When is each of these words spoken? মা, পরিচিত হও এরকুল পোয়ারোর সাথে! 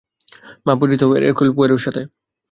মা, 0.65 0.73
পরিচিত 0.79 1.01
হও 1.03 1.17
এরকুল 1.19 1.49
পোয়ারোর 1.55 1.81
সাথে! 1.85 2.01